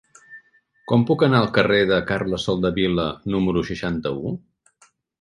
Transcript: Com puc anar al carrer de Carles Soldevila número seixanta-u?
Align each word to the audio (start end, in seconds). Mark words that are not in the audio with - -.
Com 0.91 1.03
puc 1.09 1.25
anar 1.27 1.41
al 1.41 1.51
carrer 1.59 1.79
de 1.93 2.01
Carles 2.13 2.49
Soldevila 2.49 3.09
número 3.37 3.67
seixanta-u? 3.73 4.37